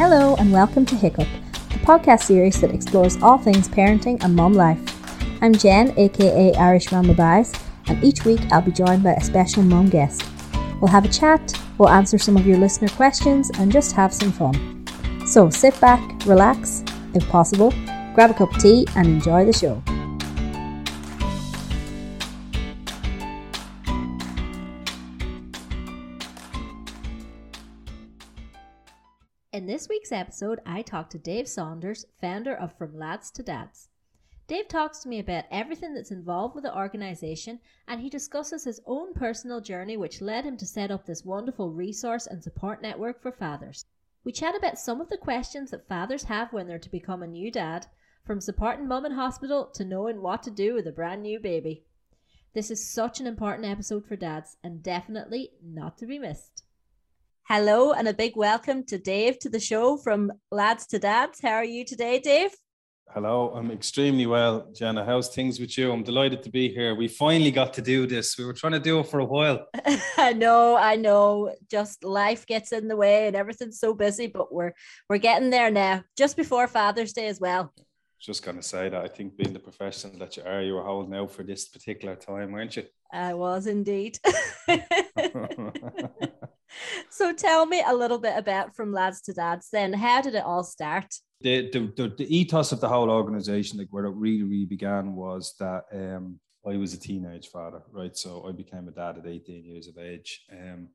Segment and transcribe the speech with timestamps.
[0.00, 4.54] Hello, and welcome to Hiccup, the podcast series that explores all things parenting and mum
[4.54, 4.80] life.
[5.42, 7.52] I'm Jen, aka Irish Mama Buys,
[7.86, 10.22] and each week I'll be joined by a special mum guest.
[10.80, 14.32] We'll have a chat, we'll answer some of your listener questions, and just have some
[14.32, 14.86] fun.
[15.26, 16.82] So sit back, relax,
[17.12, 17.70] if possible,
[18.14, 19.82] grab a cup of tea, and enjoy the show.
[30.10, 33.90] Week's episode, I talked to Dave Saunders, founder of From Lads to Dads.
[34.48, 38.80] Dave talks to me about everything that's involved with the organisation and he discusses his
[38.86, 43.22] own personal journey, which led him to set up this wonderful resource and support network
[43.22, 43.86] for fathers.
[44.24, 47.28] We chat about some of the questions that fathers have when they're to become a
[47.28, 47.86] new dad,
[48.24, 51.84] from supporting mum in hospital to knowing what to do with a brand new baby.
[52.52, 56.64] This is such an important episode for dads and definitely not to be missed.
[57.52, 61.40] Hello, and a big welcome to Dave to the show from Lads to Dads.
[61.42, 62.52] How are you today, Dave?
[63.08, 65.04] Hello, I'm extremely well, Jenna.
[65.04, 65.90] How's things with you?
[65.90, 66.94] I'm delighted to be here.
[66.94, 68.38] We finally got to do this.
[68.38, 69.66] We were trying to do it for a while.
[70.16, 71.52] I know, I know.
[71.68, 74.72] Just life gets in the way and everything's so busy, but we're
[75.08, 76.04] we're getting there now.
[76.16, 77.74] Just before Father's Day as well.
[78.20, 81.16] Just gonna say that I think being the professional that you are, you were holding
[81.16, 82.84] out for this particular time, weren't you?
[83.12, 84.20] I was indeed.
[87.10, 89.92] so tell me a little bit about From Lads to Dads then.
[89.92, 91.14] How did it all start?
[91.40, 95.14] The, the, the, the ethos of the whole organization, like where it really, really began,
[95.14, 98.16] was that um, I was a teenage father, right?
[98.16, 100.44] So I became a dad at 18 years of age.
[100.52, 100.88] Um,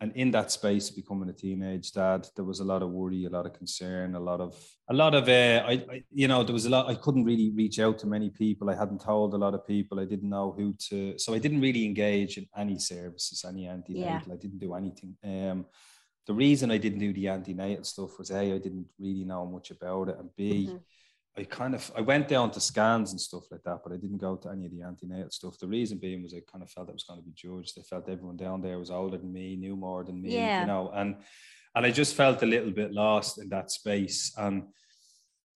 [0.00, 3.24] and in that space of becoming a teenage dad there was a lot of worry
[3.24, 4.54] a lot of concern a lot of
[4.90, 7.50] a lot of uh, I, I, you know there was a lot i couldn't really
[7.50, 8.70] reach out to many people.
[8.70, 10.00] I hadn't told a lot of people.
[10.00, 14.28] I didn't know who to so i didn't really engage in any services any antenatal.
[14.28, 14.34] Yeah.
[14.34, 15.16] i didn't do anything.
[15.24, 15.66] Um
[16.26, 19.70] the reason i didn't do the antenatal stuff was a i didn't really know much
[19.70, 20.76] about it and b mm-hmm
[21.38, 24.18] I kind of I went down to scans and stuff like that, but I didn't
[24.18, 25.56] go to any of the antenatal stuff.
[25.58, 27.78] The reason being was I kind of felt it was going to be judged.
[27.78, 30.62] I felt everyone down there was older than me, knew more than me, yeah.
[30.62, 31.16] you know, and
[31.76, 34.32] and I just felt a little bit lost in that space.
[34.36, 34.64] And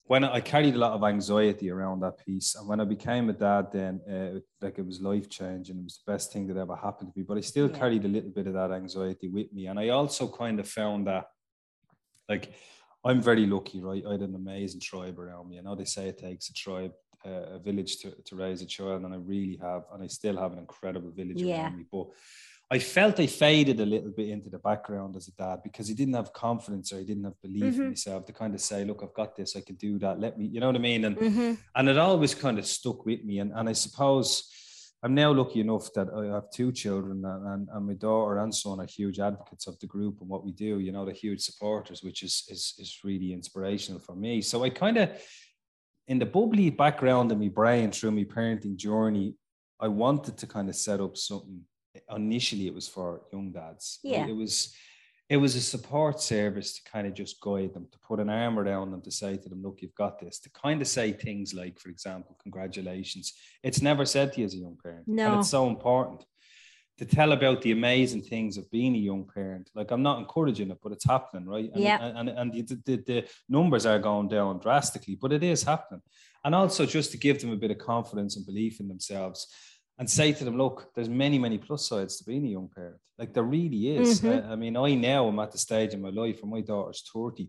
[0.04, 3.32] when I, carried a lot of anxiety around that piece, and when I became a
[3.32, 5.78] dad, then uh, like it was life changing.
[5.78, 7.24] It was the best thing that ever happened to me.
[7.26, 7.78] But I still yeah.
[7.78, 11.08] carried a little bit of that anxiety with me, and I also kind of found
[11.08, 11.24] that
[12.28, 12.52] like
[13.04, 14.04] I'm very lucky, right?
[14.06, 15.58] I had an amazing tribe around me.
[15.58, 16.92] I know they say it takes a tribe,
[17.26, 20.36] uh, a village to, to raise a child, and I really have, and I still
[20.36, 21.64] have an incredible village yeah.
[21.64, 21.84] around me.
[21.90, 22.06] But
[22.70, 25.94] I felt I faded a little bit into the background as a dad because he
[25.94, 27.82] didn't have confidence or he didn't have belief mm-hmm.
[27.82, 30.18] in myself to kind of say, look, I've got this, I can do that.
[30.18, 31.04] Let me, you know what I mean?
[31.04, 31.52] And mm-hmm.
[31.76, 33.40] and it always kind of stuck with me.
[33.40, 34.48] And and I suppose
[35.04, 38.80] I'm now lucky enough that I have two children, and, and, my daughter and son
[38.80, 40.78] are huge advocates of the group and what we do.
[40.78, 44.40] You know, they're huge supporters, which is is is really inspirational for me.
[44.42, 45.10] So I kind of,
[46.06, 49.34] in the bubbly background of my brain through my parenting journey,
[49.80, 51.62] I wanted to kind of set up something.
[52.14, 53.98] Initially, it was for young dads.
[54.04, 54.72] Yeah, it was
[55.28, 58.58] it was a support service to kind of just guide them, to put an arm
[58.58, 61.54] around them, to say to them, look, you've got this, to kind of say things
[61.54, 63.32] like, for example, congratulations.
[63.62, 65.08] It's never said to you as a young parent.
[65.08, 65.30] No.
[65.30, 66.24] And it's so important
[66.98, 69.70] to tell about the amazing things of being a young parent.
[69.74, 71.70] Like I'm not encouraging it, but it's happening, right?
[71.72, 72.12] And, yeah.
[72.14, 76.02] And, and, the, the, the numbers are going down drastically, but it is happening.
[76.44, 79.46] And also just to give them a bit of confidence and belief in themselves
[80.02, 82.96] and say to them, look, there's many, many plus sides to being a young parent.
[83.20, 84.20] Like there really is.
[84.20, 84.48] Mm-hmm.
[84.48, 87.08] I, I, mean, I now am at the stage in my life where my daughter's
[87.14, 87.48] 30,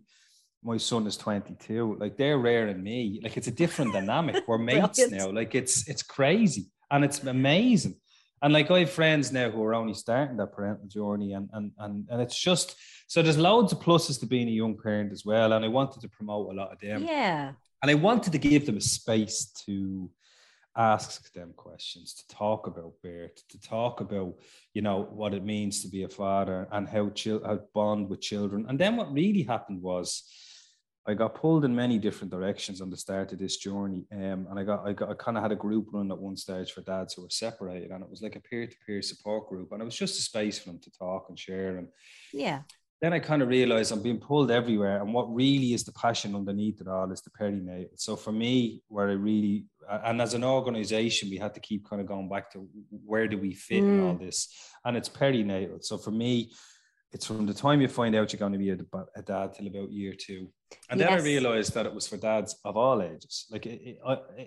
[0.63, 1.97] my son is 22.
[1.99, 3.19] Like they're rare in me.
[3.23, 4.47] Like it's a different dynamic.
[4.47, 5.31] We're mates now.
[5.31, 7.95] Like it's it's crazy and it's amazing.
[8.43, 11.71] And like I have friends now who are only starting their parental journey, and and
[11.79, 12.75] and and it's just
[13.07, 15.53] so there's loads of pluses to being a young parent as well.
[15.53, 17.03] And I wanted to promote a lot of them.
[17.03, 17.53] Yeah.
[17.81, 20.07] And I wanted to give them a space to
[20.75, 24.34] ask them questions, to talk about birth, to talk about,
[24.73, 28.22] you know, what it means to be a father and how chil- how bond with
[28.22, 28.66] children.
[28.67, 30.23] And then what really happened was
[31.06, 34.06] I got pulled in many different directions on the start of this journey.
[34.12, 36.38] Um, and I got, I got, I kind of had a group run at one
[36.38, 39.81] stage for dads who were separated, and it was like a peer-to-peer support group, and
[39.81, 41.77] it was just a space for them to talk and share.
[41.77, 41.89] And
[42.31, 42.62] yeah,
[43.01, 45.01] then I kind of realized I'm being pulled everywhere.
[45.01, 48.00] And what really is the passion underneath it all is the perinatal.
[48.00, 52.01] So for me, where I really, and as an organization, we had to keep kind
[52.01, 52.68] of going back to
[53.06, 53.88] where do we fit mm.
[53.88, 54.19] in all mm.
[54.19, 54.50] this?
[54.85, 55.83] And it's perinatal.
[55.83, 56.51] So for me,
[57.12, 58.77] it's from the time you find out you're going to be a,
[59.15, 60.50] a dad till about year two.
[60.89, 61.09] And yes.
[61.09, 63.45] then I realized that it was for dads of all ages.
[63.51, 64.00] Like it, it,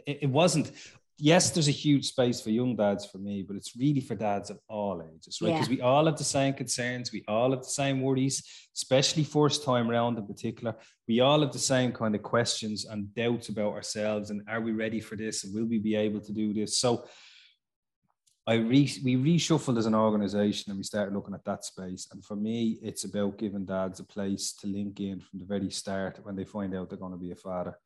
[0.06, 0.72] it, it wasn't,
[1.18, 4.50] yes, there's a huge space for young dads for me, but it's really for dads
[4.50, 5.52] of all ages, right?
[5.52, 5.76] Because yeah.
[5.76, 8.42] we all have the same concerns, we all have the same worries,
[8.74, 10.74] especially first time round in particular.
[11.08, 14.72] We all have the same kind of questions and doubts about ourselves and are we
[14.72, 16.78] ready for this and will we be able to do this?
[16.78, 17.06] So
[18.46, 22.08] I re, we reshuffled as an organization and we started looking at that space.
[22.12, 25.70] And for me, it's about giving dads a place to link in from the very
[25.70, 27.76] start when they find out they're going to be a father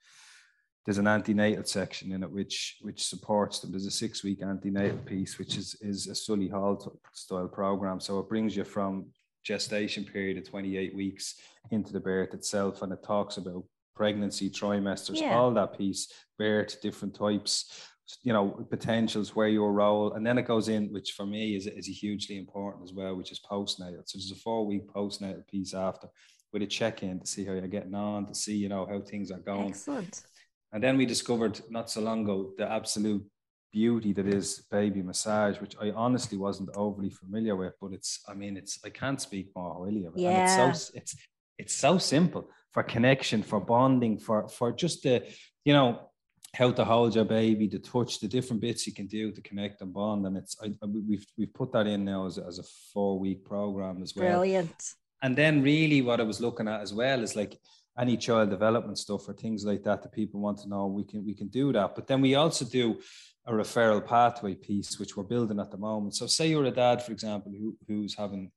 [0.84, 3.70] there's an antenatal section in it which which supports them.
[3.70, 8.00] There's a six week antenatal piece which is is a Solihull style program.
[8.00, 9.06] So it brings you from
[9.44, 11.36] gestation period of 28 weeks
[11.70, 15.36] into the birth itself, and it talks about pregnancy, trimesters, yeah.
[15.36, 17.86] all that piece, birth, different types,
[18.22, 21.66] you know, potentials, where your role, and then it goes in, which for me is
[21.66, 24.02] is hugely important as well, which is postnatal.
[24.06, 26.08] So there's a four week postnatal piece after
[26.52, 29.00] with a check in to see how you're getting on, to see you know how
[29.00, 29.68] things are going.
[29.68, 30.22] Excellent.
[30.72, 33.24] And then we discovered not so long ago the absolute
[33.72, 38.34] beauty that is baby massage, which I honestly wasn't overly familiar with, but it's, I
[38.34, 40.20] mean, it's, I can't speak more highly of it.
[40.20, 40.30] Yeah.
[40.30, 41.16] And it's so, it's,
[41.58, 45.24] it's so simple for connection, for bonding, for, for just the,
[45.64, 46.10] you know,
[46.54, 49.82] how to hold your baby, the touch, the different bits you can do to connect
[49.82, 50.26] and bond.
[50.26, 54.02] And it's, I, we've, we've put that in now as, as a four week program
[54.02, 54.38] as well.
[54.38, 54.94] Brilliant.
[55.22, 57.56] And then really what I was looking at as well is like,
[57.98, 61.24] any child development stuff or things like that that people want to know, we can
[61.24, 61.94] we can do that.
[61.94, 63.00] But then we also do
[63.46, 66.14] a referral pathway piece, which we're building at the moment.
[66.14, 68.50] So say you're a dad, for example, who, who's having,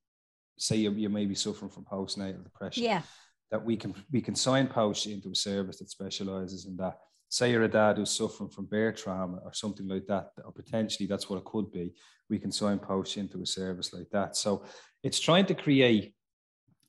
[0.58, 2.84] say you, you may be suffering from postnatal depression.
[2.84, 3.02] Yeah.
[3.52, 6.98] That we can we can signpost you into a service that specializes in that.
[7.30, 11.08] Say you're a dad who's suffering from birth trauma or something like that, or potentially
[11.08, 11.94] that's what it could be.
[12.30, 14.36] We can signpost you into a service like that.
[14.36, 14.66] So
[15.04, 16.14] it's trying to create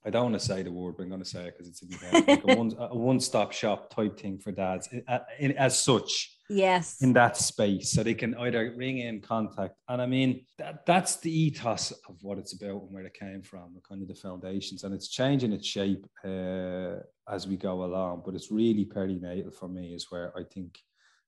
[0.07, 1.83] I don't want to say the word, but I'm going to say it because it's
[2.13, 5.03] like a, one, a one-stop shop type thing for dads in,
[5.39, 6.37] in, as such.
[6.51, 7.01] Yes.
[7.01, 11.17] In that space, so they can either ring in contact, and I mean that that's
[11.17, 14.15] the ethos of what it's about and where it came from, the kind of the
[14.15, 16.97] foundations, and it's changing its shape uh,
[17.27, 18.25] as we go along.
[18.27, 20.79] But it's really perinatal for me is where I think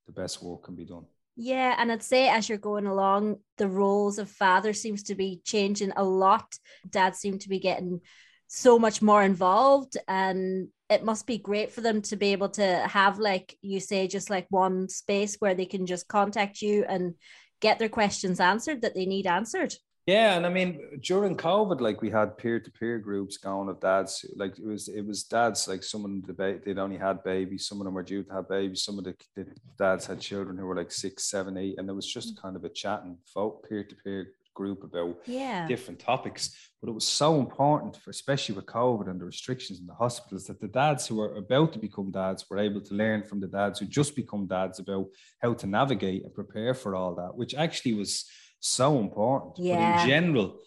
[0.07, 1.07] the best work can be done.
[1.35, 5.41] Yeah, and I'd say as you're going along, the roles of father seems to be
[5.45, 6.59] changing a lot.
[6.89, 8.01] Dads seem to be getting
[8.49, 12.87] so much more involved and it must be great for them to be able to
[12.89, 17.15] have like you say just like one space where they can just contact you and
[17.61, 19.75] get their questions answered that they need answered
[20.07, 24.57] yeah and i mean during covid like we had peer-to-peer groups going of dads like
[24.59, 27.81] it was it was dads like some of them debate they'd only had babies some
[27.81, 29.45] of them were due to have babies some of the, the
[29.77, 32.43] dads had children who were like six seven eight and there was just mm.
[32.43, 35.69] kind of a chatting folk peer-to-peer group about yeah.
[35.69, 36.45] different topics.
[36.81, 40.47] But it was so important, for, especially with COVID and the restrictions in the hospitals,
[40.47, 43.47] that the dads who are about to become dads were able to learn from the
[43.47, 45.07] dads who just become dads about
[45.43, 48.29] how to navigate and prepare for all that, which actually was
[48.61, 49.55] so important.
[49.59, 49.77] Yeah.
[49.77, 50.59] But in general,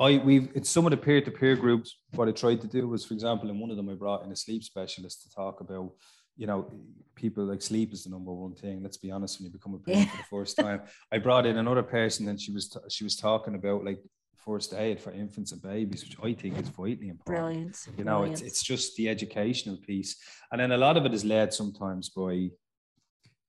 [0.00, 3.14] I we've in some of the peer-to-peer groups, what I tried to do was, for
[3.14, 5.90] example, in one of them I brought in a sleep specialist to talk about
[6.36, 6.70] you know,
[7.14, 8.82] people like sleep is the number one thing.
[8.82, 9.38] Let's be honest.
[9.38, 10.10] When you become a parent yeah.
[10.10, 10.82] for the first time,
[11.12, 14.00] I brought in another person, and she was t- she was talking about like
[14.36, 17.24] first aid for infants and babies, which I think is vitally important.
[17.24, 17.78] Brilliant.
[17.96, 18.42] You know, Brilliant.
[18.42, 20.16] it's it's just the educational piece,
[20.50, 22.50] and then a lot of it is led sometimes by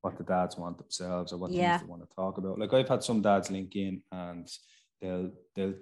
[0.01, 1.77] what the dads want themselves or what yeah.
[1.77, 2.59] things they want to talk about.
[2.59, 4.47] Like I've had some dads link in and
[5.05, 5.73] they'll they'll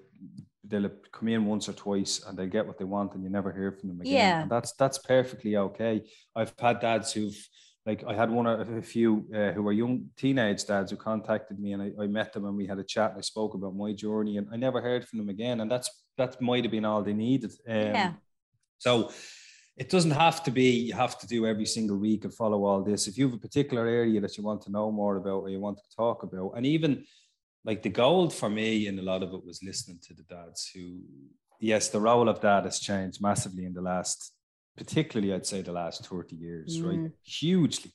[0.66, 3.52] they'll come in once or twice and they'll get what they want and you never
[3.52, 4.14] hear from them again.
[4.14, 4.42] Yeah.
[4.44, 6.04] And that's that's perfectly okay.
[6.36, 7.38] I've had dads who've
[7.86, 11.60] like I had one or a few uh, who were young teenage dads who contacted
[11.60, 13.76] me and I, I met them and we had a chat and I spoke about
[13.76, 15.60] my journey and I never heard from them again.
[15.60, 17.52] And that's that might have been all they needed.
[17.68, 18.14] Um, yeah.
[18.78, 19.12] So
[19.76, 22.84] it doesn't have to be you have to do every single week and follow all
[22.84, 23.08] this.
[23.08, 25.60] If you have a particular area that you want to know more about or you
[25.60, 27.04] want to talk about, and even
[27.66, 30.70] like the gold for me in a lot of it was listening to the dads
[30.74, 31.00] who
[31.60, 34.34] yes the role of dad has changed massively in the last
[34.78, 36.88] particularly i'd say the last 30 years mm.
[36.88, 37.92] right hugely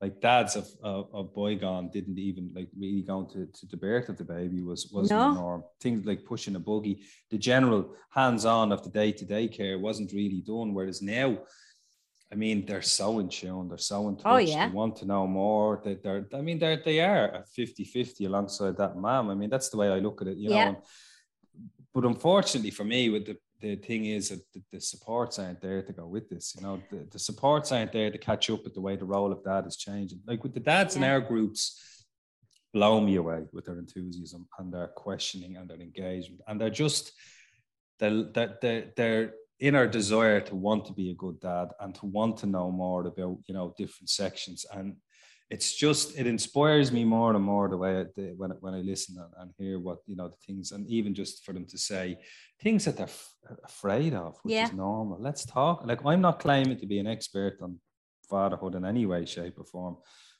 [0.00, 4.08] like dads of, of, of bygone didn't even like really go to, to the birth
[4.08, 5.32] of the baby was was no.
[5.32, 10.12] the norm things like pushing a buggy the general hands-on of the day-to-day care wasn't
[10.12, 11.38] really done whereas now
[12.32, 14.26] I mean, they're so in tune, they're so in touch.
[14.26, 14.68] Oh, yeah.
[14.68, 15.80] They want to know more.
[15.84, 19.30] They, they're, I mean, they're, they are 50 50 alongside that mom.
[19.30, 20.72] I mean, that's the way I look at it, you yeah.
[20.72, 20.82] know.
[21.92, 25.82] But unfortunately for me, with the, the thing is that the, the, supports aren't there
[25.82, 26.54] to go with this.
[26.56, 29.32] You know, the, the supports aren't there to catch up with the way the role
[29.32, 30.20] of dad is changing.
[30.24, 31.02] Like with the dads yeah.
[31.02, 32.06] in our groups,
[32.72, 36.42] blow me away with their enthusiasm and their questioning and their engagement.
[36.46, 37.10] And they're just,
[37.98, 42.36] they're, they're, they're inner desire to want to be a good dad and to want
[42.38, 44.96] to know more about you know different sections and
[45.50, 48.78] it's just it inspires me more and more the way I, the, when when I
[48.78, 51.76] listen and, and, hear what you know the things and even just for them to
[51.76, 52.18] say
[52.62, 54.66] things that they're f- afraid of, which yeah.
[54.66, 55.18] is normal.
[55.20, 55.84] Let's talk.
[55.84, 57.80] Like I'm not claiming to be an expert on
[58.28, 59.96] fatherhood in any way, shape, or form,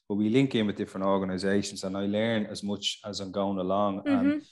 [0.08, 3.58] but we link in with different organizations, and I learn as much as I'm going
[3.58, 4.04] along.
[4.04, 4.30] Mm-hmm.
[4.30, 4.42] And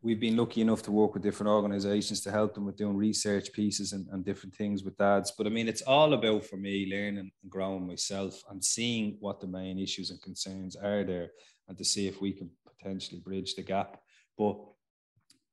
[0.00, 3.52] we've been lucky enough to work with different organizations to help them with doing research
[3.52, 5.32] pieces and, and different things with dads.
[5.36, 9.40] But I mean, it's all about for me learning and growing myself and seeing what
[9.40, 11.30] the main issues and concerns are there
[11.68, 14.00] and to see if we can potentially bridge the gap.
[14.36, 14.56] But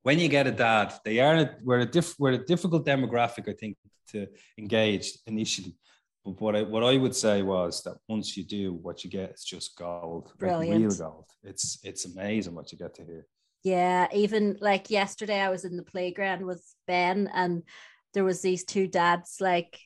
[0.03, 3.53] when you get a dad, they are we're a diff, we're a difficult demographic, I
[3.53, 3.77] think,
[4.09, 4.27] to
[4.59, 5.75] engage initially.
[6.23, 9.33] But what I what I would say was that once you do, what you get
[9.33, 10.69] is just gold, Brilliant.
[10.69, 11.25] like real gold.
[11.43, 13.25] It's it's amazing what you get to hear.
[13.65, 17.63] Yeah, even like yesterday, I was in the playground with Ben, and
[18.13, 19.79] there was these two dads like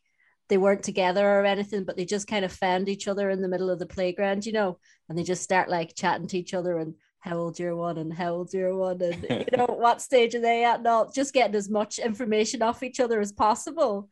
[0.49, 3.47] they weren't together or anything, but they just kind of found each other in the
[3.47, 6.77] middle of the playground, you know, and they just start like chatting to each other
[6.77, 7.97] and how old your one?
[7.97, 9.01] and how old your one?
[9.01, 10.79] and you know what stage are they at?
[10.79, 14.09] and all, just getting as much information off each other as possible.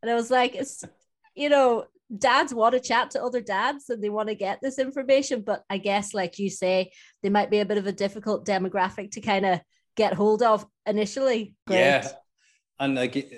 [0.00, 0.82] And I was like, it's
[1.34, 1.84] you know,
[2.16, 5.62] dads want to chat to other dads and they want to get this information but
[5.70, 6.90] i guess like you say
[7.22, 9.60] they might be a bit of a difficult demographic to kind of
[9.96, 11.78] get hold of initially Great.
[11.78, 12.08] yeah
[12.80, 13.14] and like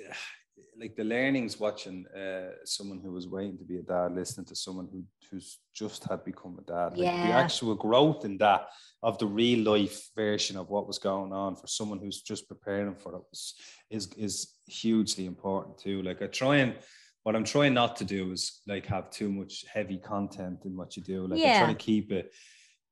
[0.78, 4.56] like the learnings watching uh, someone who was waiting to be a dad listening to
[4.56, 7.26] someone who who's just had become a dad like yeah.
[7.26, 8.68] the actual growth in that
[9.02, 12.96] of the real life version of what was going on for someone who's just preparing
[12.96, 13.54] for it was,
[13.90, 16.74] is is hugely important too like i try and
[17.22, 20.96] what I'm trying not to do is like have too much heavy content in what
[20.96, 21.26] you do.
[21.26, 21.56] Like yeah.
[21.56, 22.32] I try to keep it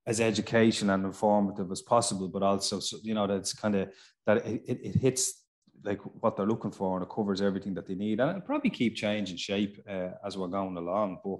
[0.06, 3.90] as educational and informative as possible, but also so, you know that's kind of
[4.26, 5.44] that it, it, hits
[5.84, 8.20] like what they're looking for and it covers everything that they need.
[8.20, 11.18] And it'll probably keep changing shape uh, as we're going along.
[11.24, 11.38] But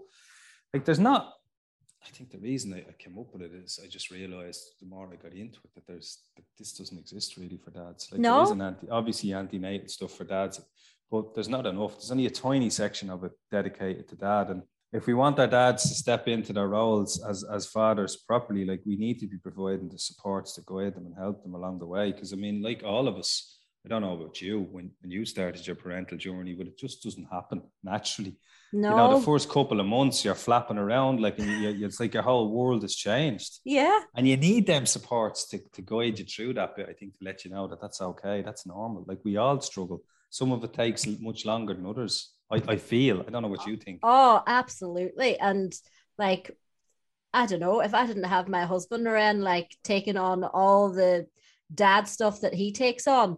[0.75, 1.35] like there's not
[2.07, 4.87] I think the reason I, I, came up with it is I just realized the
[4.87, 8.09] more I got into it that there's that this doesn't exist really for dads.
[8.11, 8.37] Like no.
[8.37, 10.61] there is an anti obviously antenatal stuff for dads,
[11.11, 11.93] but there's not enough.
[11.93, 14.51] There's only a tiny section of it dedicated to dad.
[14.51, 14.63] And
[14.93, 18.83] if we want our dads to step into their roles as, as fathers properly, like
[18.87, 21.87] we need to be providing the supports to guide them and help them along the
[21.87, 22.13] way.
[22.13, 25.25] Because I mean, like all of us, I don't know about you when, when you
[25.25, 28.37] started your parental journey, but it just doesn't happen naturally.
[28.73, 28.91] No.
[28.91, 32.23] You know, the first couple of months you're flapping around like you, it's like your
[32.23, 33.59] whole world has changed.
[33.65, 34.01] Yeah.
[34.15, 37.25] And you need them supports to, to guide you through that bit, I think, to
[37.25, 38.43] let you know that that's okay.
[38.43, 39.05] That's normal.
[39.09, 42.33] Like we all struggle some of it takes much longer than others.
[42.51, 43.21] I, I feel.
[43.21, 44.01] I don't know what you think.
[44.03, 45.39] Oh, absolutely.
[45.39, 45.75] And
[46.19, 46.57] like,
[47.33, 51.27] I don't know, if I didn't have my husband around, like taking on all the
[51.73, 53.37] dad stuff that he takes on,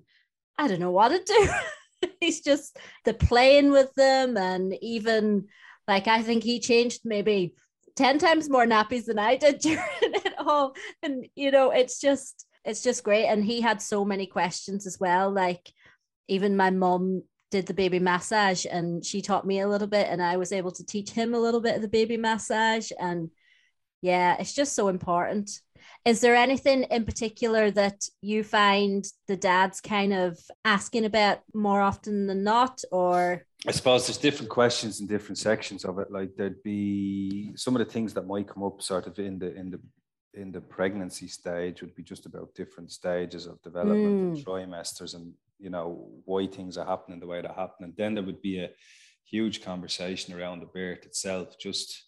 [0.56, 2.08] I don't know what to do.
[2.20, 5.46] He's just the playing with them and even
[5.88, 7.54] like I think he changed maybe
[7.96, 10.74] 10 times more nappies than I did during it all.
[11.02, 13.26] And you know, it's just it's just great.
[13.26, 15.30] And he had so many questions as well.
[15.30, 15.72] Like
[16.28, 20.22] even my mom did the baby massage and she taught me a little bit and
[20.22, 22.90] I was able to teach him a little bit of the baby massage.
[22.98, 23.30] And
[24.00, 25.50] yeah it's just so important.
[26.04, 31.80] Is there anything in particular that you find the dads kind of asking about more
[31.80, 33.44] often than not or?
[33.66, 36.10] I suppose there's different questions in different sections of it.
[36.10, 39.54] Like there'd be some of the things that might come up sort of in the
[39.54, 39.80] in the
[40.34, 44.36] in the pregnancy stage would be just about different stages of development mm.
[44.36, 45.32] and trimesters and
[45.62, 48.70] you know why things are happening the way they're happening then there would be a
[49.24, 52.04] huge conversation around the birth itself just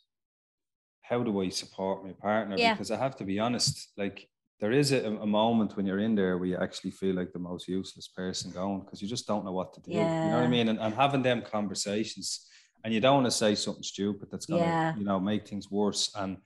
[1.03, 2.75] how do i support my partner yeah.
[2.75, 4.29] because i have to be honest like
[4.61, 7.39] there is a, a, moment when you're in there where you actually feel like the
[7.39, 10.25] most useless person going because you just don't know what to do yeah.
[10.25, 12.47] you know what i mean and, and having them conversations
[12.83, 14.97] and you don't want to say something stupid that's going to yeah.
[14.97, 16.39] you know make things worse and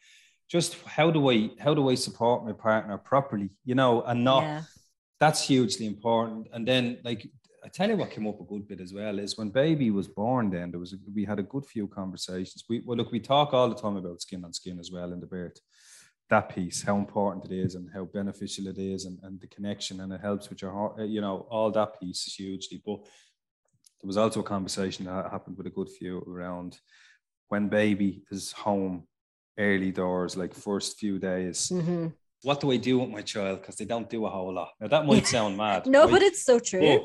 [0.48, 4.42] just how do i how do i support my partner properly you know and not
[4.42, 4.62] yeah
[5.20, 6.48] that's hugely important.
[6.52, 7.28] And then, like,
[7.64, 10.06] I tell you what came up a good bit as well is when baby was
[10.06, 10.50] born.
[10.50, 12.64] Then there was a, we had a good few conversations.
[12.68, 15.20] We well, look, we talk all the time about skin on skin as well in
[15.20, 15.58] the birth.
[16.30, 20.00] That piece, how important it is, and how beneficial it is, and, and the connection,
[20.00, 21.00] and it helps with your heart.
[21.00, 22.80] You know, all that piece is hugely.
[22.84, 26.78] But there was also a conversation that happened with a good few around
[27.48, 29.08] when baby is home
[29.58, 31.70] early doors, like first few days.
[31.72, 32.08] Mm-hmm
[32.42, 33.60] what do I do with my child?
[33.60, 34.70] Because they don't do a whole lot.
[34.80, 35.86] Now that might sound mad.
[35.86, 36.10] no, right?
[36.10, 36.80] but it's so true.
[36.80, 37.02] But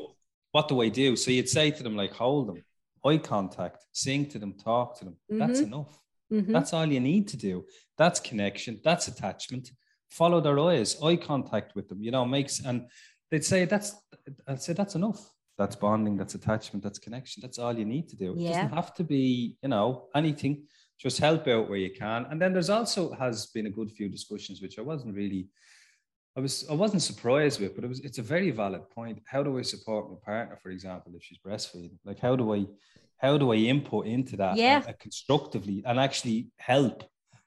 [0.52, 1.16] what do I do?
[1.16, 2.64] So you'd say to them, like, hold them,
[3.04, 5.16] eye contact, sing to them, talk to them.
[5.30, 5.38] Mm-hmm.
[5.38, 6.00] That's enough.
[6.32, 6.52] Mm-hmm.
[6.52, 7.64] That's all you need to do.
[7.98, 8.80] That's connection.
[8.82, 9.70] That's attachment.
[10.10, 12.02] Follow their eyes, eye contact with them.
[12.02, 12.86] You know, makes and
[13.30, 13.94] they'd say that's.
[14.46, 15.20] I'd say that's enough.
[15.58, 16.16] That's bonding.
[16.16, 16.82] That's attachment.
[16.82, 17.40] That's connection.
[17.40, 18.34] That's all you need to do.
[18.36, 18.48] Yeah.
[18.48, 20.64] It doesn't have to be, you know, anything
[20.98, 22.26] just help out where you can.
[22.30, 25.48] And then there's also has been a good few discussions, which I wasn't really,
[26.36, 29.20] I was, I wasn't surprised with, but it was, it's a very valid point.
[29.26, 31.98] How do I support my partner, for example, if she's breastfeeding?
[32.04, 32.66] Like, how do I,
[33.18, 34.78] how do I input into that yeah.
[34.78, 37.04] and, uh, constructively and actually help?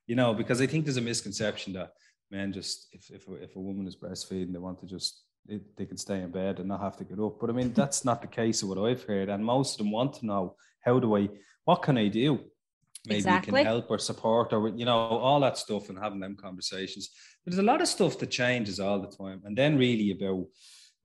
[0.08, 1.92] You know, because I think there's a misconception that
[2.32, 5.86] men just, if if if a woman is breastfeeding, they want to just it, they
[5.86, 7.40] can stay in bed and not have to get up.
[7.40, 9.30] But I mean, that's not the case of what I've heard.
[9.30, 11.30] And most of them want to know how do I,
[11.66, 12.40] what can I do?
[13.06, 13.64] Maybe exactly.
[13.64, 17.10] can help or support or, you know, all that stuff and having them conversations.
[17.46, 19.42] But there's a lot of stuff that changes all the time.
[19.46, 20.46] And then really about,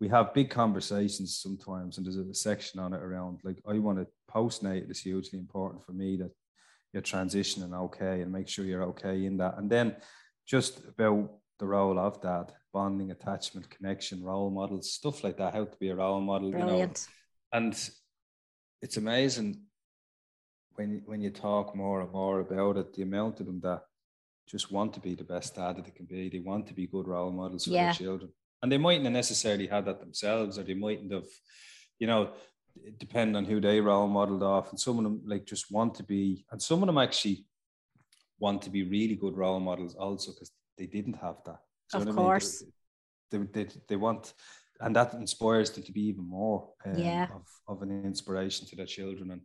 [0.01, 3.99] we have big conversations sometimes, and there's a section on it around like, I want
[3.99, 6.33] to postnate is hugely important for me that
[6.93, 9.59] you're transitioning okay and make sure you're okay in that.
[9.59, 9.95] And then
[10.47, 11.31] just about
[11.61, 15.55] the role of that bonding, attachment, connection, role models, stuff like that.
[15.55, 17.07] How to be a role model, Brilliant.
[17.53, 17.67] you know.
[17.67, 17.91] And
[18.81, 19.61] it's amazing
[20.83, 23.83] when when you talk more and more about it, the amount of them that
[24.49, 26.29] just want to be the best dad that they can be.
[26.29, 27.85] They want to be good role models for yeah.
[27.85, 31.31] their children, and they mightn't have necessarily had that themselves, or they mightn't have,
[31.99, 32.31] you know,
[32.99, 34.71] depend on who they role modeled off.
[34.71, 37.47] And some of them like just want to be, and some of them actually
[38.39, 41.61] want to be really good role models also because they didn't have that.
[41.95, 42.63] of course.
[42.63, 42.65] I
[43.37, 43.49] mean?
[43.53, 44.35] they, they, they, want,
[44.81, 47.29] and that inspires them to be even more um, yeah.
[47.35, 49.31] of, of an inspiration to their children.
[49.31, 49.43] And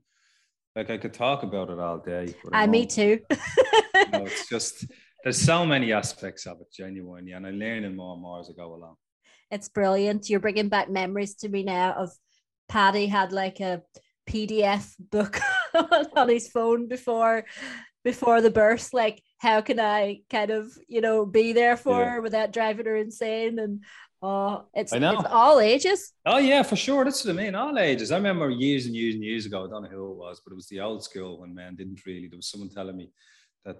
[0.77, 2.36] like I could talk about it all day.
[2.53, 3.19] I, ah, me too.
[3.31, 4.86] you know, it's just,
[5.24, 7.31] there's so many aspects of it, genuinely.
[7.31, 8.96] And I'm learning more and more as I go along.
[9.50, 10.29] It's brilliant.
[10.29, 12.12] You're bringing back memories to me now of
[12.69, 13.81] Paddy had like a
[14.29, 15.39] PDF book
[16.15, 17.46] on his phone before
[18.03, 22.12] before the birth like how can i kind of you know be there for yeah.
[22.12, 23.84] her without driving her insane and
[24.21, 25.19] oh it's, I know.
[25.19, 28.50] it's all ages oh yeah for sure that's what i mean all ages i remember
[28.50, 30.67] years and years and years ago i don't know who it was but it was
[30.67, 33.12] the old school when men didn't really there was someone telling me
[33.63, 33.77] that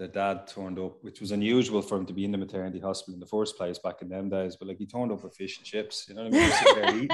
[0.00, 3.12] the dad turned up, which was unusual for him to be in the maternity hospital
[3.12, 4.56] in the first place back in them days.
[4.56, 7.08] But like he turned up with fish and chips, you know what I mean?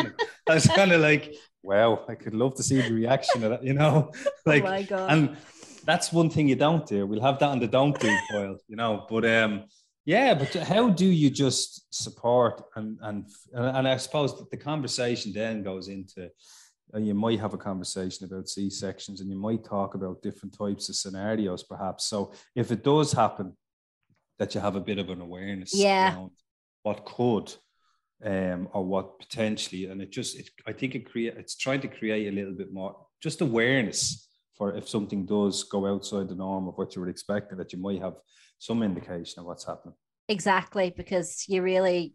[0.49, 3.65] I was kind of like, wow, I could love to see the reaction of that,
[3.65, 4.13] you know?
[4.47, 5.11] Like, oh my God.
[5.11, 5.37] and
[5.85, 7.05] that's one thing you don't do.
[7.05, 9.05] We'll have that on the don't do pile, you know.
[9.11, 9.65] But um,
[10.07, 15.63] yeah, but how do you just support and and and I suppose the conversation then
[15.63, 16.31] goes into
[16.95, 20.57] uh, you might have a conversation about C sections and you might talk about different
[20.57, 22.07] types of scenarios, perhaps.
[22.07, 23.57] So if it does happen,
[24.39, 26.15] that you have a bit of an awareness yeah.
[26.15, 26.31] around
[26.83, 27.53] what could
[28.25, 31.89] um, or what potentially, and it just, it, I think it create, it's trying to
[31.89, 36.69] create a little bit more just awareness for if something does go outside the norm
[36.69, 38.15] of what you were expecting, that you might have
[38.59, 39.95] some indication of what's happening.
[40.29, 42.15] Exactly, because you really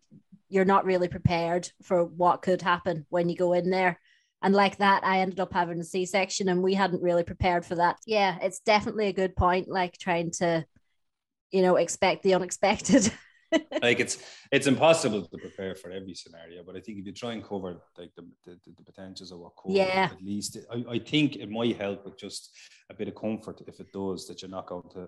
[0.49, 3.97] you're not really prepared for what could happen when you go in there.
[4.41, 7.65] And like that, I ended up having a C section and we hadn't really prepared
[7.65, 7.97] for that.
[8.05, 10.65] Yeah, it's definitely a good point, like trying to,
[11.51, 13.13] you know, expect the unexpected.
[13.81, 14.17] like it's
[14.51, 17.81] it's impossible to prepare for every scenario, but I think if you try and cover
[17.97, 20.09] like the, the, the potentials of what could, yeah.
[20.11, 22.51] at least I, I think it might help with just
[22.89, 25.07] a bit of comfort if it does that you're not going to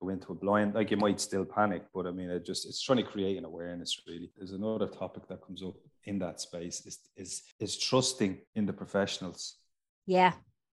[0.00, 2.82] go into a blind like you might still panic but i mean it just it's
[2.82, 6.84] trying to create an awareness really there's another topic that comes up in that space
[6.86, 9.56] is is is trusting in the professionals
[10.06, 10.32] yeah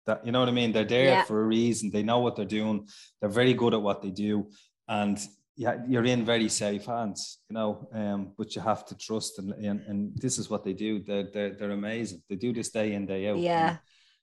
[0.06, 1.24] that you know what i mean they're there yeah.
[1.24, 2.86] for a reason they know what they're doing
[3.20, 4.48] they're very good at what they do
[4.88, 5.18] and
[5.60, 9.52] yeah, you're in very safe hands, you know, um, but you have to trust and,
[9.52, 11.00] and, and this is what they do.
[11.00, 12.22] They're, they're, they're amazing.
[12.30, 13.36] They do this day in, day out.
[13.36, 13.76] Yeah.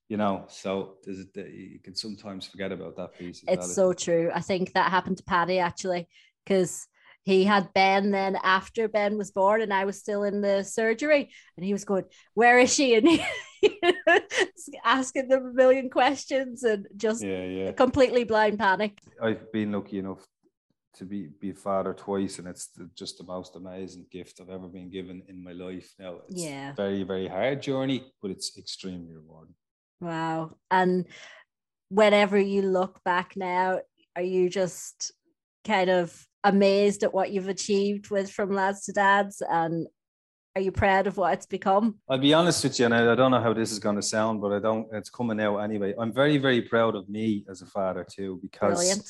[0.09, 3.43] You know, so there's a, you can sometimes forget about that piece.
[3.47, 3.67] It's well.
[3.67, 4.31] so true.
[4.33, 6.07] I think that happened to Paddy actually,
[6.45, 6.87] because
[7.23, 11.29] he had Ben then after Ben was born and I was still in the surgery
[11.57, 12.95] and he was going, where is she?
[12.95, 13.21] And he,
[14.85, 17.71] asking them a million questions and just yeah, yeah.
[17.73, 18.99] completely blind panic.
[19.21, 20.25] I've been lucky enough
[20.95, 24.49] to be be a father twice, and it's the, just the most amazing gift I've
[24.49, 25.93] ever been given in my life.
[25.99, 29.53] Now, it's yeah, very very hard journey, but it's extremely rewarding.
[29.99, 30.57] Wow!
[30.71, 31.05] And
[31.89, 33.79] whenever you look back now,
[34.15, 35.13] are you just
[35.65, 39.87] kind of amazed at what you've achieved with from lads to dads and
[40.57, 41.99] are you proud of what it's become?
[42.09, 44.41] I'll be honest with you, and I don't know how this is going to sound,
[44.41, 44.87] but I don't.
[44.91, 45.93] It's coming out anyway.
[45.99, 49.03] I'm very, very proud of me as a father too, because Brilliant.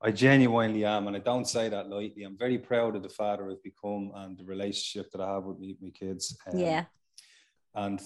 [0.00, 2.22] I genuinely am, and I don't say that lightly.
[2.22, 5.58] I'm very proud of the father I've become and the relationship that I have with
[5.58, 6.34] me, my kids.
[6.50, 6.84] Um, yeah.
[7.76, 8.00] And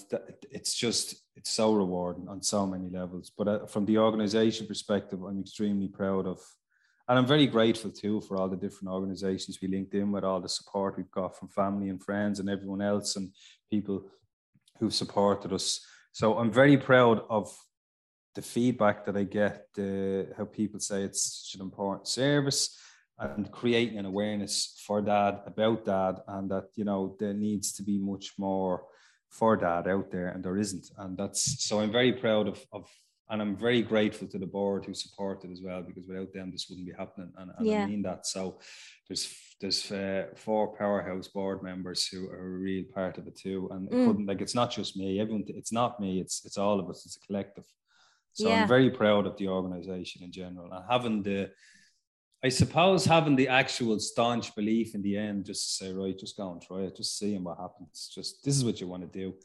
[0.51, 3.31] it's just, it's so rewarding on so many levels.
[3.35, 6.39] But uh, from the organization perspective, I'm extremely proud of,
[7.07, 10.41] and I'm very grateful too for all the different organizations we linked in with, all
[10.41, 13.31] the support we've got from family and friends and everyone else and
[13.69, 14.11] people
[14.79, 15.79] who've supported us.
[16.11, 17.55] So I'm very proud of
[18.35, 22.77] the feedback that I get, the how people say it's such an important service,
[23.19, 27.83] and creating an awareness for dad about dad, and that you know there needs to
[27.83, 28.83] be much more
[29.31, 32.87] for that out there, and there isn't, and that's so I'm very proud of of.
[33.33, 36.67] And I'm very grateful to the board who supported as well, because without them, this
[36.67, 37.31] wouldn't be happening.
[37.37, 37.83] And, and yeah.
[37.83, 38.27] I mean that.
[38.27, 38.59] So
[39.07, 43.69] there's there's uh, four powerhouse board members who are a real part of it too,
[43.71, 43.93] and mm.
[43.93, 45.21] it couldn't like it's not just me.
[45.21, 46.19] Everyone, it's not me.
[46.19, 47.05] It's it's all of us.
[47.05, 47.63] It's a collective.
[48.33, 48.61] So yeah.
[48.63, 51.51] I'm very proud of the organization in general and having the,
[52.43, 56.37] I suppose having the actual staunch belief in the end, just to say, right, just
[56.37, 58.11] go and try it, just seeing what happens.
[58.13, 59.35] Just this is what you want to do.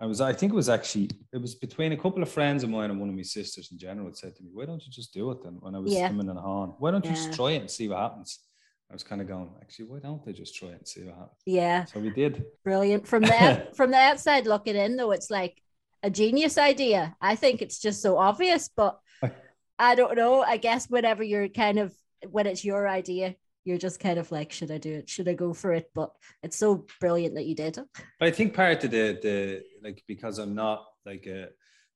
[0.00, 2.70] I was, I think it was actually, it was between a couple of friends of
[2.70, 5.12] mine and one of my sisters in general said to me, why don't you just
[5.12, 5.58] do it then?
[5.60, 6.08] When I was yeah.
[6.08, 7.16] coming in horn, why don't you yeah.
[7.16, 8.38] just try it and see what happens?
[8.90, 11.14] I was kind of going, actually, why don't they just try it and see what
[11.14, 11.42] happens?
[11.46, 11.84] Yeah.
[11.84, 12.44] So we did.
[12.64, 13.06] Brilliant.
[13.06, 15.62] From the from the outside looking in, though, it's like
[16.02, 17.14] a genius idea.
[17.20, 18.98] I think it's just so obvious, but
[19.78, 20.42] I don't know.
[20.42, 21.94] I guess whenever you're kind of
[22.28, 25.08] when it's your idea, you're just kind of like, should I do it?
[25.08, 25.90] Should I go for it?
[25.94, 27.86] But it's so brilliant that you did it.
[28.18, 31.48] But I think part of the the like because I'm not like a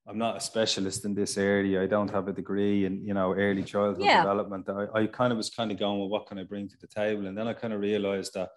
[0.07, 1.81] I'm not a specialist in this area.
[1.81, 4.21] I don't have a degree in you know early childhood yeah.
[4.21, 4.69] development.
[4.69, 6.87] I, I kind of was kind of going, well, what can I bring to the
[6.87, 7.25] table?
[7.27, 8.49] And then I kind of realized that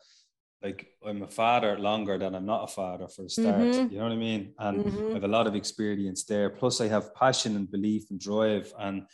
[0.63, 3.57] like I'm a father longer than I'm not a father for a start.
[3.57, 3.93] Mm-hmm.
[3.93, 4.55] You know what I mean?
[4.59, 5.11] And mm-hmm.
[5.11, 6.51] I have a lot of experience there.
[6.51, 9.07] Plus, I have passion and belief and drive, and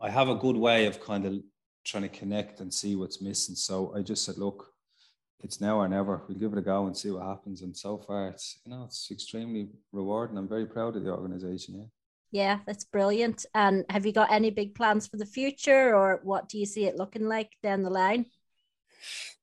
[0.00, 1.34] I have a good way of kind of
[1.84, 3.54] trying to connect and see what's missing.
[3.54, 4.72] So I just said, look,
[5.42, 6.22] it's now or never.
[6.26, 7.62] We'll give it a go and see what happens.
[7.62, 10.38] And so far, it's you know it's extremely rewarding.
[10.38, 11.74] I'm very proud of the organization.
[11.76, 11.84] Yeah.
[12.32, 13.46] Yeah, that's brilliant.
[13.54, 16.86] And have you got any big plans for the future, or what do you see
[16.86, 18.26] it looking like down the line?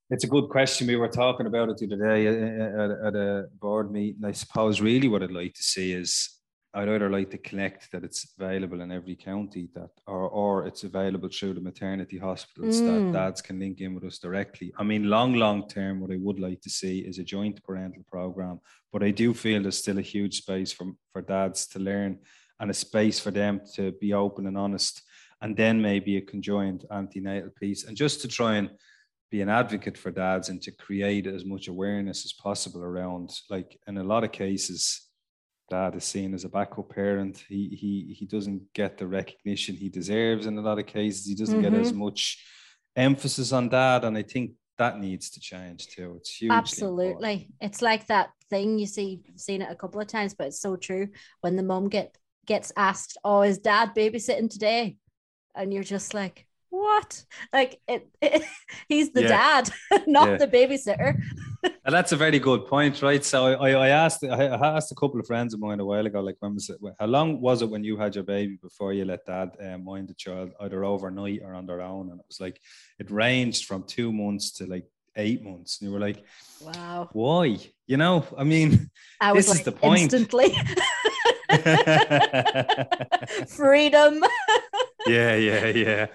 [0.10, 0.88] It's a good question.
[0.88, 4.26] We were talking about it the other day uh, uh, at, at a board meeting.
[4.26, 6.41] I suppose really what I'd like to see is
[6.74, 10.86] I'd either like to connect that it's available in every county that or or it's
[10.86, 13.12] available through the maternity hospitals mm.
[13.12, 14.72] that dads can link in with us directly.
[14.78, 18.04] I mean, long, long term, what I would like to see is a joint parental
[18.10, 18.62] program.
[18.94, 22.20] But I do feel there's still a huge space for, for dads to learn
[22.60, 25.02] and a space for them to be open and honest.
[25.42, 27.86] And then maybe a conjoined antenatal piece.
[27.86, 28.70] And just to try and
[29.32, 33.80] be an advocate for dads and to create as much awareness as possible around like
[33.88, 35.08] in a lot of cases
[35.72, 39.90] dad is seen as a backup parent he he he doesn't get the recognition he
[39.90, 41.74] deserves in a lot of cases he doesn't mm-hmm.
[41.74, 42.04] get as mm-hmm.
[42.06, 42.44] much
[42.96, 47.56] emphasis on dad and i think that needs to change too it's huge absolutely important.
[47.62, 50.60] it's like that thing you see I've seen it a couple of times but it's
[50.60, 51.08] so true
[51.42, 54.98] when the mom get gets asked oh is dad babysitting today
[55.56, 57.24] and you're just like what?
[57.54, 58.44] Like it, it
[58.88, 59.62] he's the yeah.
[59.62, 59.70] dad,
[60.08, 60.38] not yeah.
[60.38, 61.22] the babysitter.
[61.84, 63.24] and that's a very good point, right?
[63.26, 66.22] So I, I asked I asked a couple of friends of mine a while ago,
[66.22, 66.78] like when was it?
[67.00, 70.10] How long was it when you had your baby before you let dad uh, mind
[70.10, 72.12] the child either overnight or on their own?
[72.12, 72.62] And it was like
[73.00, 76.24] it ranged from two months to like eight months, and you were like,
[76.62, 78.90] "Wow, why?" You know, I mean,
[79.20, 80.14] I was this like, is the point.
[80.14, 80.56] Instantly.
[83.48, 84.24] Freedom.
[85.08, 86.08] yeah, yeah, yeah.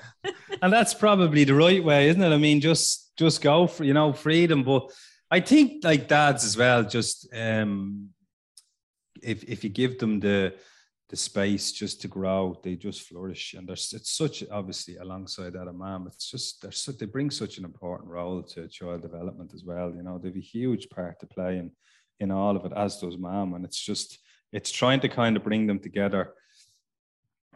[0.62, 2.32] And that's probably the right way, isn't it?
[2.32, 4.62] I mean, just just go for you know freedom.
[4.62, 4.90] But
[5.30, 8.10] I think like dads as well, just um
[9.22, 10.54] if if you give them the
[11.08, 13.54] the space just to grow, they just flourish.
[13.54, 17.30] And there's it's such obviously alongside that a mom, it's just they're so, they bring
[17.30, 19.92] such an important role to child development as well.
[19.94, 21.70] You know, they've a huge part to play in
[22.18, 23.54] in all of it, as does mom.
[23.54, 24.18] And it's just
[24.52, 26.32] it's trying to kind of bring them together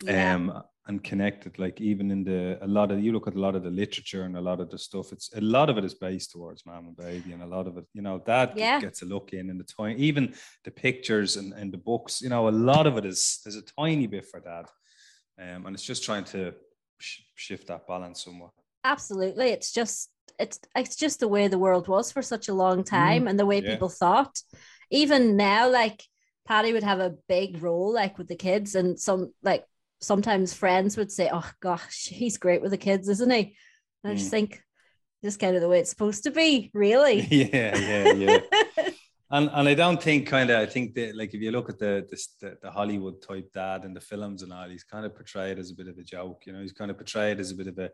[0.02, 0.34] yeah.
[0.34, 3.54] um and connected like even in the a lot of you look at a lot
[3.54, 5.94] of the literature and a lot of the stuff it's a lot of it is
[5.94, 8.80] based towards mom and baby and a lot of it you know dad yeah.
[8.80, 12.30] gets a look in in the time even the pictures and, and the books you
[12.30, 14.66] know a lot of it is there's a tiny bit for dad
[15.38, 16.54] um, and it's just trying to
[16.98, 18.50] sh- shift that balance somewhat
[18.84, 22.82] absolutely it's just it's it's just the way the world was for such a long
[22.82, 23.70] time mm, and the way yeah.
[23.70, 24.40] people thought
[24.90, 26.02] even now like
[26.48, 29.64] Paddy would have a big role like with the kids and some like
[30.00, 33.56] sometimes friends would say, Oh gosh, he's great with the kids, isn't he?
[34.02, 34.32] And I just mm.
[34.32, 34.62] think
[35.22, 37.20] this kind of the way it's supposed to be, really.
[37.30, 38.38] Yeah, yeah, yeah.
[39.30, 41.78] and and I don't think kind of I think that like if you look at
[41.78, 42.06] the,
[42.40, 45.70] the the Hollywood type dad in the films and all, he's kind of portrayed as
[45.70, 46.42] a bit of a joke.
[46.46, 47.90] You know, he's kind of portrayed as a bit of a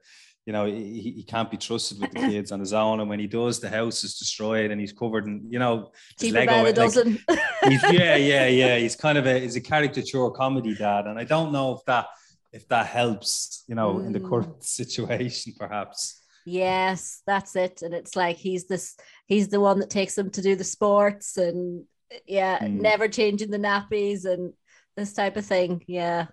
[0.46, 3.01] you know, he, he can't be trusted with the kids on his own.
[3.01, 5.90] And when he does, the house is destroyed and he's covered in, you know,
[6.22, 6.62] Lego.
[6.62, 8.79] By the like, yeah, yeah, yeah.
[8.79, 11.07] He's kind of a he's a caricature comedy dad.
[11.07, 12.07] And I don't know if that
[12.53, 14.07] if that helps, you know, mm.
[14.07, 14.31] in the mm.
[14.31, 16.22] current situation, perhaps.
[16.46, 17.83] Yes, that's it.
[17.83, 21.36] And it's like he's this he's the one that takes them to do the sports
[21.36, 21.84] and
[22.26, 22.80] yeah, mm.
[22.80, 24.52] never changing the nappies and
[24.96, 25.82] this type of thing.
[25.86, 26.26] Yeah.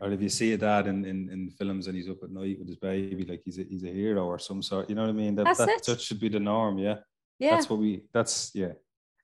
[0.00, 2.58] Or if you see a dad in, in, in films and he's up at night
[2.58, 4.88] with his baby, like he's a, he's a hero or some sort.
[4.88, 5.34] You know what I mean?
[5.34, 6.78] That That's that, that should be the norm.
[6.78, 6.96] Yeah.
[7.38, 7.52] Yeah.
[7.52, 8.04] That's what we.
[8.12, 8.72] That's yeah.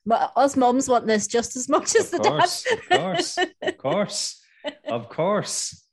[0.06, 2.64] but us moms want this just as much as Of the course.
[2.64, 2.66] dads.
[2.72, 3.38] Of course.
[3.62, 4.42] Of course.
[4.86, 5.84] Of course.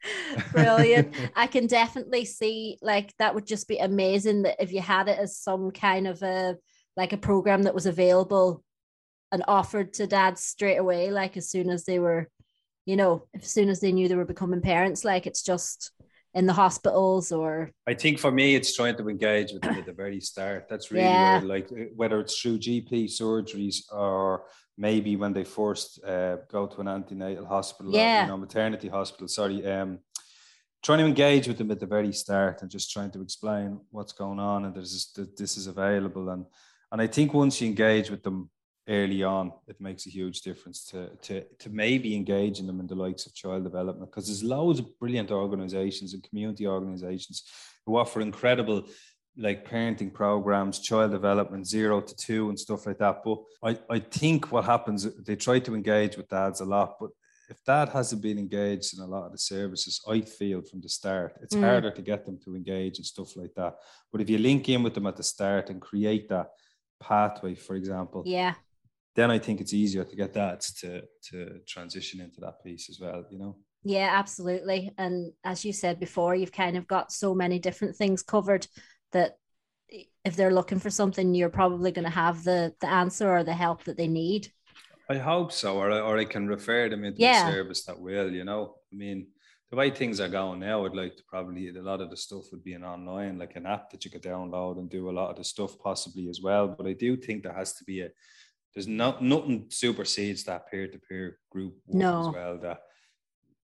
[0.52, 1.14] Brilliant.
[1.36, 5.20] I can definitely see like that would just be amazing that if you had it
[5.20, 6.56] as some kind of a
[6.98, 8.64] like a program that was available
[9.32, 12.28] and offered to dads straight away, like as soon as they were,
[12.86, 15.92] you know, as soon as they knew they were becoming parents, like it's just
[16.34, 19.86] in the hospitals or I think for me, it's trying to engage with them at
[19.86, 20.68] the very start.
[20.70, 21.40] That's really Yeah.
[21.40, 24.46] where, like, uh, whether it's through GP surgeries or
[24.78, 28.22] maybe when they first uh, go to an antenatal hospital, or, Yeah.
[28.24, 29.28] you know, maternity hospital.
[29.28, 30.00] Sorry, um,
[30.84, 34.14] trying to engage with them at the very start and just trying to explain what's
[34.14, 36.46] going on and there's this, that this is available and
[36.92, 38.50] and I think once you engage with them
[38.88, 42.96] early on, it makes a huge difference to to to maybe engaging them in the
[42.96, 47.44] likes of child development because there's loads of brilliant organizations and community organizations
[47.86, 48.84] who offer incredible
[49.38, 53.24] like parenting programs, child development, zero to two, and stuff like that.
[53.24, 57.12] But I, I think what happens, they try to engage with dads a lot, but
[57.50, 60.90] if dad hasn't been engaged in a lot of the services, I feel from the
[60.90, 61.62] start, it's Mm.
[61.62, 63.76] harder to get them to engage and stuff like that.
[64.12, 66.50] But if you link in with them at the start and create that
[67.00, 68.56] pathway, for example, yeah.
[69.16, 73.00] then I think it's easier to get that to to transition into that piece as
[73.00, 73.56] well, you know.
[73.84, 74.92] Yeah, absolutely.
[74.98, 78.68] And as you said before, you've kind of got so many different things covered
[79.14, 79.38] that
[80.26, 83.54] if they're looking for something, you're probably going to have the the answer or the
[83.54, 84.52] help that they need.
[85.10, 87.48] I hope so, or I, or I can refer them into Yeah.
[87.50, 88.76] a service that will, you know.
[88.94, 89.28] I mean,
[89.70, 92.46] the way things are going now, I'd like to probably a lot of the stuff
[92.52, 95.30] would be an online, like an app that you could download and do a lot
[95.30, 96.68] of the stuff possibly as well.
[96.68, 98.10] But I do think there has to be a
[98.74, 102.22] there's not nothing supersedes that peer to peer group No.
[102.22, 102.58] as well.
[102.60, 102.82] That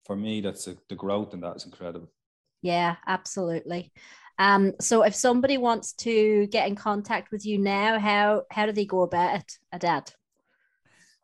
[0.06, 2.12] for me, that's a, the growth and that is incredible.
[2.62, 3.92] Yeah, absolutely.
[4.40, 8.72] Um, so if somebody wants to get in contact with you now, how how do
[8.72, 10.12] they go about it, Adad?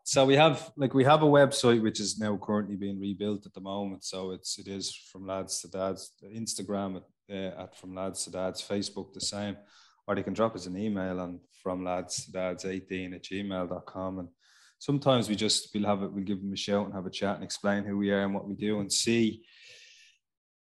[0.05, 3.53] So we have like we have a website which is now currently being rebuilt at
[3.53, 4.03] the moment.
[4.03, 6.11] So it's it is from lads to dads.
[6.23, 8.61] Instagram at, uh, at from lads to dads.
[8.61, 9.55] Facebook the same,
[10.05, 14.19] or they can drop us an email on from lads to dads eighteen at gmail.com.
[14.19, 14.27] and
[14.83, 17.35] sometimes we just we'll have it we'll give them a shout and have a chat
[17.35, 19.41] and explain who we are and what we do and see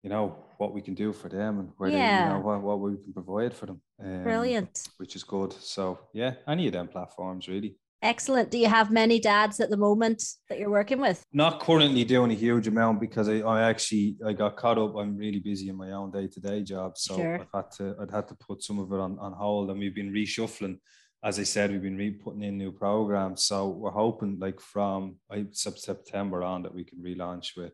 [0.03, 2.81] you know what we can do for them and where they you know what, what
[2.81, 4.89] we can provide for them um, Brilliant.
[4.97, 8.51] which is good so yeah any of them platforms really Excellent.
[8.51, 11.25] Do you have many dads at the moment that you're working with?
[11.33, 14.95] not currently doing a huge amount because I, I actually I got caught up.
[14.97, 17.41] I'm really busy in my own day to day job, so Sure.
[17.41, 19.95] I've had to I'd had to put some of it on, on hold, and we've
[19.95, 20.79] been reshuffling.
[21.25, 25.17] As I said, we've been re putting in new programs, so we're hoping like from
[25.31, 27.73] I, September on that we can relaunch with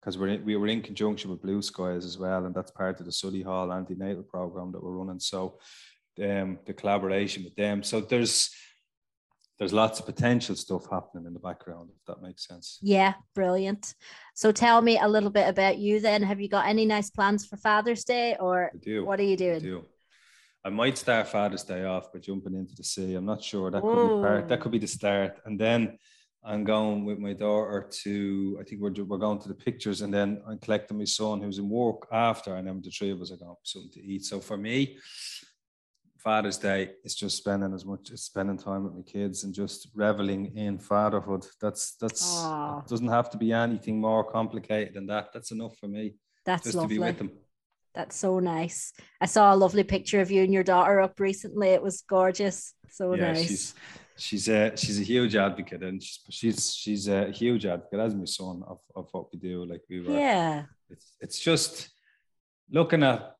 [0.00, 3.00] because we're in, we were in conjunction with Blue Skies as well, and that's part
[3.00, 5.18] of the Solihull antenatal program that we're running.
[5.18, 5.58] So
[6.22, 7.82] um, the collaboration with them.
[7.82, 8.50] So there's
[9.58, 12.78] there's lots of potential stuff happening in the background, if that makes sense.
[12.82, 13.94] Yeah, brilliant.
[14.34, 16.22] So tell me a little bit about you then.
[16.22, 19.04] Have you got any nice plans for Father's Day or I do.
[19.04, 19.60] what are you I doing?
[19.60, 19.84] do.
[20.64, 23.14] I might start Father's Day off by jumping into the sea.
[23.14, 23.70] I'm not sure.
[23.70, 24.48] That could be part.
[24.48, 25.96] That could be the start, and then
[26.44, 28.58] I'm going with my daughter to.
[28.60, 31.58] I think we're we're going to the pictures, and then I'm collecting my son who's
[31.58, 34.24] in work after, and then the three of us are going for something to eat.
[34.24, 34.98] So for me,
[36.26, 39.86] Father's Day is just spending as much as spending time with my kids and just
[39.94, 41.46] reveling in fatherhood.
[41.60, 45.28] That's that's it doesn't have to be anything more complicated than that.
[45.32, 46.14] That's enough for me.
[46.44, 46.96] That's just lovely.
[46.96, 47.30] to be with them.
[47.94, 48.92] That's so nice.
[49.20, 51.68] I saw a lovely picture of you and your daughter up recently.
[51.68, 52.74] It was gorgeous.
[52.90, 53.46] So yeah, nice.
[53.46, 53.74] she's
[54.16, 58.24] she's a she's a huge advocate, and she's she's she's a huge advocate as my
[58.24, 59.64] son of, of what we do.
[59.64, 60.64] Like we were, yeah.
[60.90, 61.88] it's it's just
[62.68, 63.35] looking at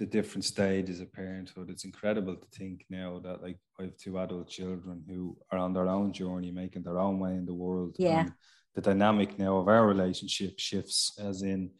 [0.00, 1.68] the different stages of parenthood.
[1.68, 5.74] It's incredible to think now that like I have two adult children who are on
[5.74, 7.96] their own journey, making their own way in the world.
[7.98, 8.20] Yeah.
[8.20, 8.32] And
[8.74, 11.70] the dynamic now of our relationship shifts, as in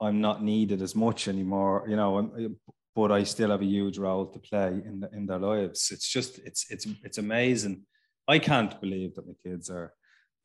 [0.00, 1.84] I'm not needed as much anymore.
[1.88, 2.56] You know, I'm,
[2.94, 5.90] but I still have a huge role to play in the, in their lives.
[5.90, 7.82] It's just it's it's it's amazing.
[8.28, 9.92] I can't believe that my kids are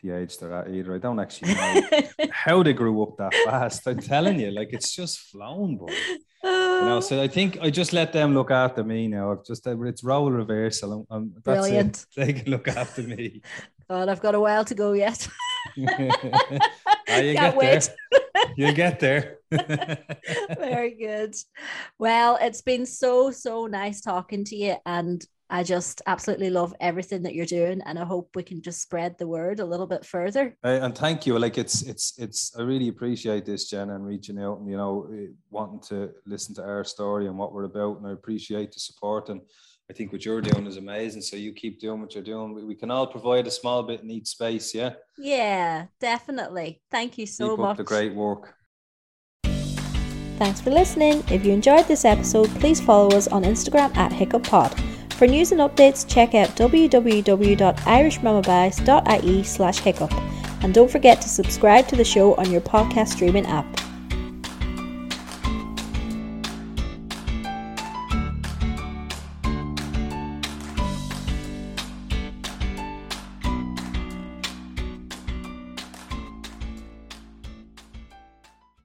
[0.01, 0.95] the age they're at either.
[0.95, 1.81] I don't actually know
[2.31, 3.87] how they grew up that fast.
[3.87, 5.93] I'm telling you, like it's just flown, boy.
[6.43, 9.31] You know, so I think I just let them look after me now.
[9.31, 10.93] I've just uh, it's role reversal.
[10.93, 11.97] I'm, I'm, that's Brilliant.
[11.97, 12.05] It.
[12.25, 13.41] They can look after me.
[13.89, 15.27] God, I've got a while to go yet.
[15.77, 17.89] You Can't get wait.
[18.33, 18.51] there.
[18.57, 19.37] You'll get there.
[19.49, 21.35] Very good.
[21.97, 24.75] Well, it's been so, so nice talking to you.
[24.85, 28.81] And I just absolutely love everything that you're doing, and I hope we can just
[28.81, 30.57] spread the word a little bit further.
[30.63, 31.37] Uh, and thank you.
[31.39, 32.55] Like it's it's it's.
[32.57, 36.53] I really appreciate this, Jen, and reaching out and you know eh, wanting to listen
[36.55, 37.97] to our story and what we're about.
[37.97, 39.29] And I appreciate the support.
[39.29, 39.41] And
[39.89, 41.21] I think what you're doing is amazing.
[41.21, 42.53] So you keep doing what you're doing.
[42.53, 44.75] We, we can all provide a small bit in each space.
[44.75, 44.93] Yeah.
[45.17, 46.81] Yeah, definitely.
[46.91, 47.71] Thank you so keep much.
[47.71, 48.53] Up the great work.
[50.37, 51.23] Thanks for listening.
[51.31, 54.96] If you enjoyed this episode, please follow us on Instagram at HiccupPod.
[55.17, 60.13] For news and updates, check out www.irishmamabias.ie slash hiccup.
[60.61, 63.65] And don't forget to subscribe to the show on your podcast streaming app.